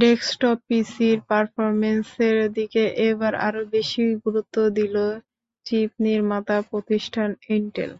Desktop 0.00 0.58
পিসির 0.68 1.18
পারফরমেন্সের 1.28 2.36
দিকে 2.56 2.82
এবার 3.08 3.32
আরও 3.46 3.62
বেশি 3.74 4.02
গুরুত্ব 4.24 4.56
দিল 4.78 4.96
চিপ 5.66 5.90
নির্মাতা 6.06 6.56
প্রতিষ্ঠান 6.70 7.28
ইনটেল। 7.50 7.90